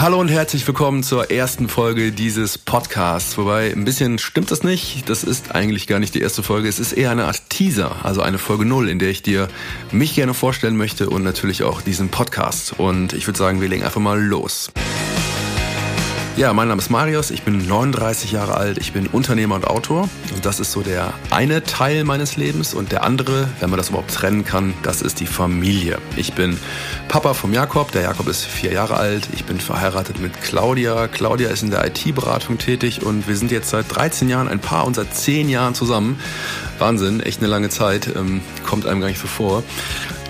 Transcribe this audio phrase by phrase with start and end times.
[0.00, 3.36] Hallo und herzlich willkommen zur ersten Folge dieses Podcasts.
[3.36, 5.08] Wobei ein bisschen stimmt das nicht.
[5.08, 6.68] Das ist eigentlich gar nicht die erste Folge.
[6.68, 9.48] Es ist eher eine Art Teaser, also eine Folge null, in der ich dir
[9.90, 12.78] mich gerne vorstellen möchte und natürlich auch diesen Podcast.
[12.78, 14.70] Und ich würde sagen, wir legen einfach mal los.
[16.38, 20.08] Ja, mein Name ist Marius, ich bin 39 Jahre alt, ich bin Unternehmer und Autor.
[20.32, 22.74] Und das ist so der eine Teil meines Lebens.
[22.74, 25.98] Und der andere, wenn man das überhaupt trennen kann, das ist die Familie.
[26.14, 26.56] Ich bin
[27.08, 29.28] Papa vom Jakob, der Jakob ist vier Jahre alt.
[29.34, 31.08] Ich bin verheiratet mit Claudia.
[31.08, 34.86] Claudia ist in der IT-Beratung tätig und wir sind jetzt seit 13 Jahren ein Paar
[34.86, 36.20] und seit 10 Jahren zusammen.
[36.78, 39.64] Wahnsinn, echt eine lange Zeit, ähm, kommt einem gar nicht so vor.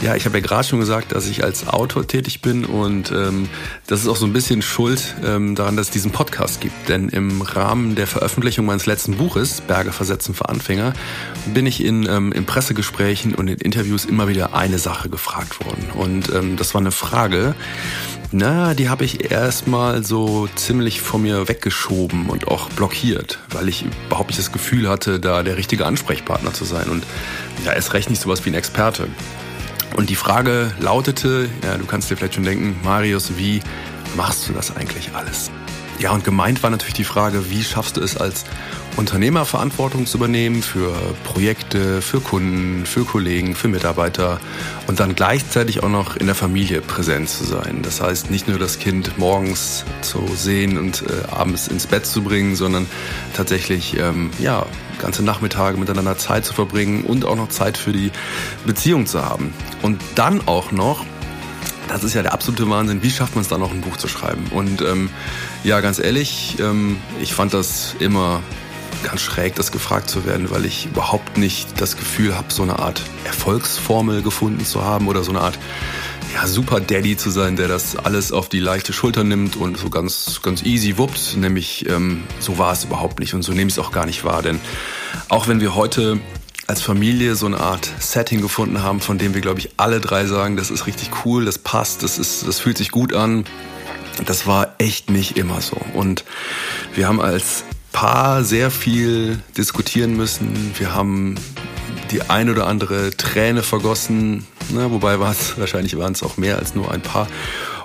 [0.00, 3.48] Ja, ich habe ja gerade schon gesagt, dass ich als Autor tätig bin und ähm,
[3.88, 6.88] das ist auch so ein bisschen schuld ähm, daran, dass es diesen Podcast gibt.
[6.88, 10.92] Denn im Rahmen der Veröffentlichung meines letzten Buches, Berge versetzen für Anfänger,
[11.52, 15.90] bin ich in, ähm, in Pressegesprächen und in Interviews immer wieder eine Sache gefragt worden.
[15.92, 17.56] Und ähm, das war eine Frage,
[18.30, 23.84] na, die habe ich erstmal so ziemlich vor mir weggeschoben und auch blockiert, weil ich
[24.06, 26.88] überhaupt nicht das Gefühl hatte, da der richtige Ansprechpartner zu sein.
[26.88, 27.04] Und
[27.64, 29.08] ja, erst recht nicht sowas wie ein Experte.
[29.98, 33.60] Und die Frage lautete, ja, du kannst dir vielleicht schon denken, Marius, wie
[34.16, 35.50] machst du das eigentlich alles?
[35.98, 38.44] Ja, und gemeint war natürlich die Frage, wie schaffst du es als
[38.96, 40.92] Unternehmer Verantwortung zu übernehmen für
[41.24, 44.40] Projekte, für Kunden, für Kollegen, für Mitarbeiter
[44.86, 47.80] und dann gleichzeitig auch noch in der Familie präsent zu sein.
[47.82, 52.22] Das heißt, nicht nur das Kind morgens zu sehen und äh, abends ins Bett zu
[52.22, 52.86] bringen, sondern
[53.34, 54.66] tatsächlich ähm, ja,
[55.00, 58.12] ganze Nachmittage miteinander Zeit zu verbringen und auch noch Zeit für die
[58.64, 59.52] Beziehung zu haben.
[59.82, 61.04] Und dann auch noch
[61.88, 63.02] das ist ja der absolute Wahnsinn.
[63.02, 64.46] Wie schafft man es dann noch ein Buch zu schreiben?
[64.50, 65.10] Und ähm,
[65.64, 68.42] ja, ganz ehrlich, ähm, ich fand das immer
[69.02, 72.78] ganz schräg, das gefragt zu werden, weil ich überhaupt nicht das Gefühl habe, so eine
[72.78, 75.58] Art Erfolgsformel gefunden zu haben oder so eine Art
[76.34, 79.88] ja, super Daddy zu sein, der das alles auf die leichte Schulter nimmt und so
[79.88, 81.36] ganz, ganz easy wuppt.
[81.36, 84.24] Nämlich, ähm, so war es überhaupt nicht und so nehme ich es auch gar nicht
[84.24, 84.42] wahr.
[84.42, 84.60] Denn
[85.28, 86.20] auch wenn wir heute
[86.68, 90.26] als Familie so eine Art Setting gefunden haben, von dem wir, glaube ich, alle drei
[90.26, 93.44] sagen, das ist richtig cool, das passt, das, ist, das fühlt sich gut an.
[94.26, 95.80] Das war echt nicht immer so.
[95.94, 96.24] Und
[96.94, 100.74] wir haben als Paar sehr viel diskutieren müssen.
[100.76, 101.36] Wir haben
[102.10, 106.58] die ein oder andere Träne vergossen, ne, wobei war es wahrscheinlich waren es auch mehr
[106.58, 107.28] als nur ein paar.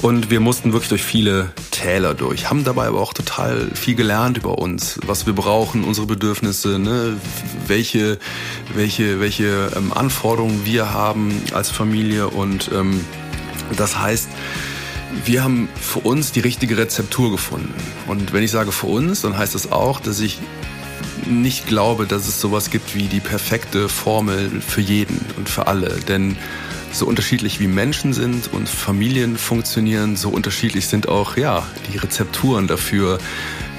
[0.00, 4.38] Und wir mussten wirklich durch viele Täler durch, haben dabei aber auch total viel gelernt
[4.38, 7.16] über uns, was wir brauchen, unsere Bedürfnisse, ne,
[7.66, 8.18] welche,
[8.74, 12.28] welche, welche ähm, Anforderungen wir haben als Familie.
[12.28, 13.04] Und ähm,
[13.76, 14.28] das heißt,
[15.24, 17.74] wir haben für uns die richtige Rezeptur gefunden.
[18.06, 20.38] Und wenn ich sage für uns, dann heißt das auch, dass ich
[21.26, 25.88] nicht glaube, dass es sowas gibt wie die perfekte Formel für jeden und für alle.
[26.06, 26.36] Denn
[26.92, 32.66] so unterschiedlich wie Menschen sind und Familien funktionieren, so unterschiedlich sind auch ja die Rezepturen
[32.66, 33.18] dafür,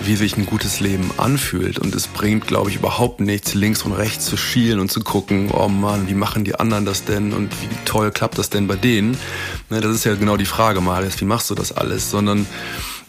[0.01, 1.79] wie sich ein gutes Leben anfühlt.
[1.79, 5.51] Und es bringt, glaube ich, überhaupt nichts, links und rechts zu schielen und zu gucken,
[5.51, 8.75] oh Mann, wie machen die anderen das denn und wie toll klappt das denn bei
[8.75, 9.17] denen?
[9.69, 12.09] Ne, das ist ja genau die Frage, Marius, wie machst du das alles?
[12.09, 12.45] Sondern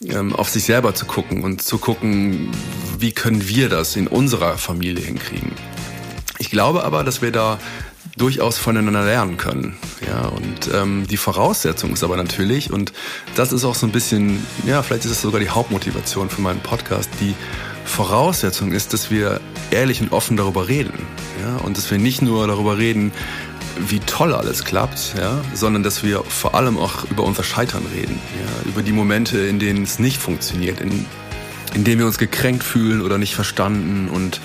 [0.08, 2.50] ähm, auf sich selber zu gucken und zu gucken,
[2.98, 5.52] wie können wir das in unserer Familie hinkriegen.
[6.38, 7.58] Ich glaube aber, dass wir da
[8.20, 9.76] durchaus voneinander lernen können.
[10.06, 12.92] Ja, und ähm, die Voraussetzung ist aber natürlich, und
[13.34, 16.60] das ist auch so ein bisschen, ja, vielleicht ist es sogar die Hauptmotivation für meinen
[16.60, 17.34] Podcast, die
[17.86, 20.92] Voraussetzung ist, dass wir ehrlich und offen darüber reden.
[21.42, 23.10] Ja, und dass wir nicht nur darüber reden,
[23.78, 28.18] wie toll alles klappt, ja, sondern dass wir vor allem auch über unser Scheitern reden,
[28.38, 31.06] ja, über die Momente, in denen es nicht funktioniert, in,
[31.74, 34.40] in denen wir uns gekränkt fühlen oder nicht verstanden und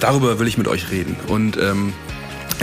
[0.00, 1.16] darüber will ich mit euch reden.
[1.28, 1.92] Und ähm,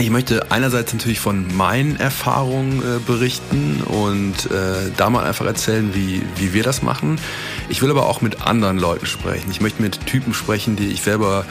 [0.00, 5.94] ich möchte einerseits natürlich von meinen Erfahrungen äh, berichten und äh, da mal einfach erzählen,
[5.94, 7.20] wie, wie wir das machen.
[7.68, 9.50] Ich will aber auch mit anderen Leuten sprechen.
[9.50, 11.44] Ich möchte mit Typen sprechen, die ich selber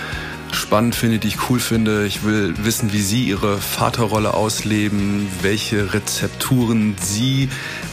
[0.54, 2.06] spannend finde, die ich cool finde.
[2.06, 7.50] Ich will wissen, wie sie ihre Vaterrolle ausleben, welche Rezepturen sie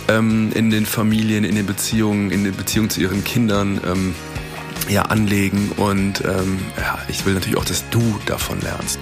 [0.07, 4.15] ähm, in den Familien, in den Beziehungen, in den Beziehungen zu ihren Kindern ähm,
[4.89, 5.73] ja, anlegen.
[5.77, 9.01] Und ähm, ja, ich will natürlich auch, dass du davon lernst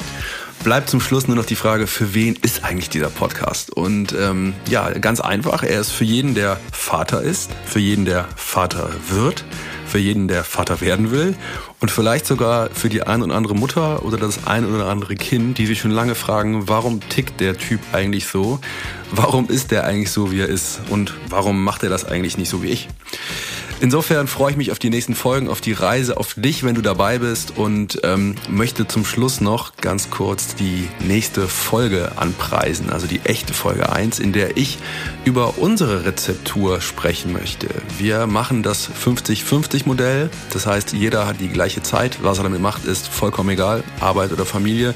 [0.62, 3.70] bleibt zum Schluss nur noch die Frage, für wen ist eigentlich dieser Podcast?
[3.70, 8.26] Und ähm, ja, ganz einfach, er ist für jeden, der Vater ist, für jeden, der
[8.36, 9.44] Vater wird,
[9.86, 11.34] für jeden, der Vater werden will
[11.80, 15.58] und vielleicht sogar für die ein oder andere Mutter oder das ein oder andere Kind,
[15.58, 18.60] die sich schon lange fragen, warum tickt der Typ eigentlich so?
[19.10, 20.80] Warum ist der eigentlich so, wie er ist?
[20.90, 22.88] Und warum macht er das eigentlich nicht so wie ich?
[23.82, 26.82] Insofern freue ich mich auf die nächsten Folgen, auf die Reise, auf dich, wenn du
[26.82, 33.08] dabei bist und ähm, möchte zum Schluss noch ganz kurz die nächste Folge anpreisen, also
[33.08, 34.78] die echte Folge 1, in der ich
[35.24, 37.66] über unsere Rezeptur sprechen möchte.
[37.98, 42.60] Wir machen das 50-50 Modell, das heißt, jeder hat die gleiche Zeit, was er damit
[42.60, 44.94] macht, ist vollkommen egal, Arbeit oder Familie.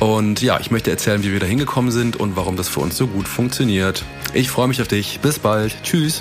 [0.00, 2.96] Und ja, ich möchte erzählen, wie wir da hingekommen sind und warum das für uns
[2.96, 4.04] so gut funktioniert.
[4.34, 5.20] Ich freue mich auf dich.
[5.20, 5.76] Bis bald.
[5.84, 6.20] Tschüss.